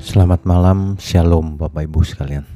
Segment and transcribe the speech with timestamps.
[0.00, 2.48] Selamat malam, Shalom Bapak Ibu sekalian.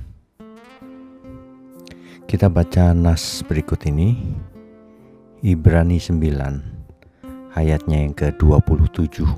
[2.25, 4.17] Kita baca nas berikut ini
[5.45, 9.29] Ibrani 9 ayatnya yang ke-27.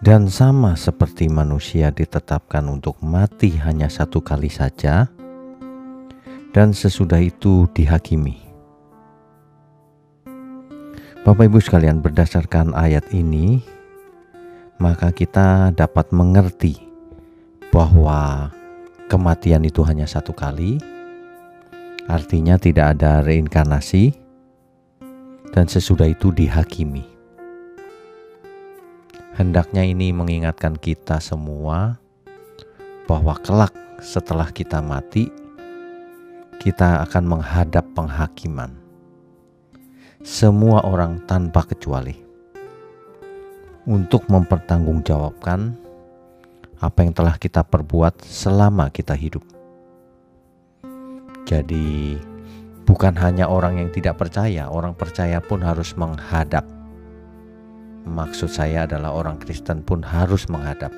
[0.00, 5.06] Dan sama seperti manusia ditetapkan untuk mati hanya satu kali saja
[6.56, 8.40] dan sesudah itu dihakimi.
[11.22, 13.62] Bapak Ibu sekalian, berdasarkan ayat ini
[14.82, 16.74] maka kita dapat mengerti
[17.70, 18.50] bahwa
[19.06, 20.82] kematian itu hanya satu kali,
[22.10, 24.10] artinya tidak ada reinkarnasi,
[25.54, 27.06] dan sesudah itu dihakimi.
[29.38, 32.02] Hendaknya ini mengingatkan kita semua
[33.06, 35.30] bahwa kelak setelah kita mati,
[36.58, 38.74] kita akan menghadap penghakiman.
[40.26, 42.21] Semua orang tanpa kecuali
[43.86, 45.74] untuk mempertanggungjawabkan
[46.82, 49.42] apa yang telah kita perbuat selama kita hidup.
[51.46, 52.18] Jadi,
[52.86, 56.66] bukan hanya orang yang tidak percaya, orang percaya pun harus menghadap.
[58.02, 60.90] Maksud saya adalah orang Kristen pun harus menghadap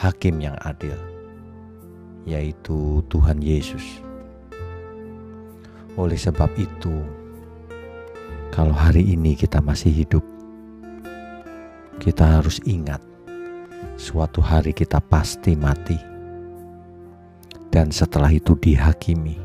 [0.00, 0.96] hakim yang adil,
[2.24, 4.00] yaitu Tuhan Yesus.
[6.00, 7.04] Oleh sebab itu,
[8.48, 10.24] kalau hari ini kita masih hidup,
[12.00, 13.04] kita harus ingat,
[14.00, 16.00] suatu hari kita pasti mati,
[17.68, 19.36] dan setelah itu dihakimi.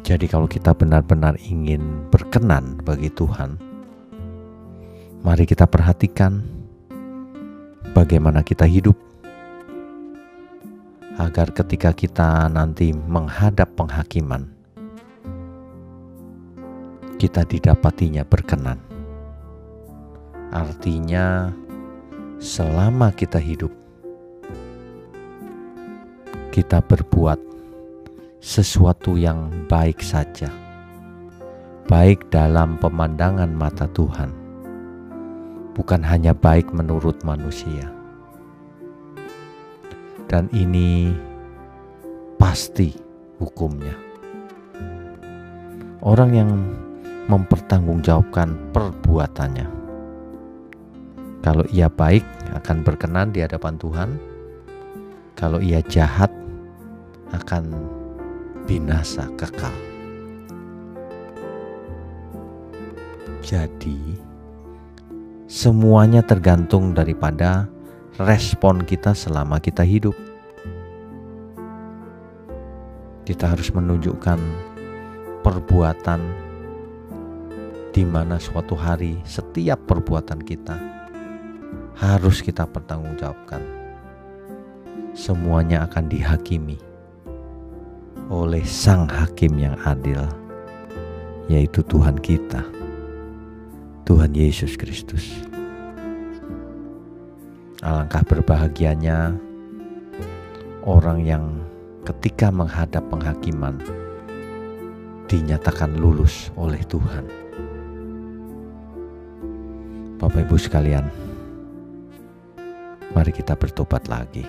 [0.00, 3.60] Jadi, kalau kita benar-benar ingin berkenan bagi Tuhan,
[5.20, 6.40] mari kita perhatikan
[7.92, 8.96] bagaimana kita hidup,
[11.20, 14.48] agar ketika kita nanti menghadap penghakiman,
[17.20, 18.93] kita didapatinya berkenan.
[20.54, 21.50] Artinya,
[22.38, 23.74] selama kita hidup,
[26.54, 27.42] kita berbuat
[28.38, 30.46] sesuatu yang baik saja,
[31.90, 34.30] baik dalam pemandangan mata Tuhan,
[35.74, 37.90] bukan hanya baik menurut manusia,
[40.30, 41.10] dan ini
[42.38, 42.94] pasti
[43.42, 43.98] hukumnya.
[45.98, 46.54] Orang yang
[47.26, 49.83] mempertanggungjawabkan perbuatannya
[51.44, 52.24] kalau ia baik
[52.56, 54.16] akan berkenan di hadapan Tuhan.
[55.36, 56.32] Kalau ia jahat
[57.36, 57.68] akan
[58.64, 59.76] binasa kekal.
[63.44, 64.16] Jadi
[65.44, 67.68] semuanya tergantung daripada
[68.16, 70.16] respon kita selama kita hidup.
[73.28, 74.40] Kita harus menunjukkan
[75.44, 76.24] perbuatan
[77.92, 81.03] di mana suatu hari setiap perbuatan kita
[81.94, 83.62] harus kita pertanggungjawabkan.
[85.14, 86.78] Semuanya akan dihakimi
[88.26, 90.18] oleh Sang Hakim yang adil,
[91.46, 92.66] yaitu Tuhan kita,
[94.02, 95.22] Tuhan Yesus Kristus.
[97.84, 99.36] Alangkah berbahagianya
[100.82, 101.44] orang yang
[102.02, 103.76] ketika menghadap penghakiman
[105.28, 107.24] dinyatakan lulus oleh Tuhan.
[110.20, 111.04] Bapak Ibu sekalian,
[113.14, 114.42] mari kita bertobat lagi.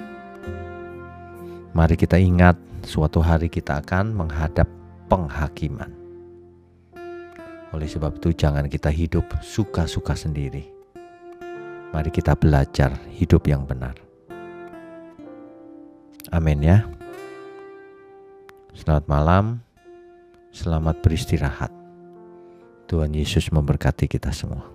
[1.71, 4.67] Mari kita ingat suatu hari kita akan menghadap
[5.07, 5.93] penghakiman.
[7.71, 10.65] Oleh sebab itu jangan kita hidup suka-suka sendiri.
[11.93, 13.95] Mari kita belajar hidup yang benar.
[16.33, 16.83] Amin ya.
[18.75, 19.45] Selamat malam.
[20.55, 21.71] Selamat beristirahat.
[22.87, 24.74] Tuhan Yesus memberkati kita semua.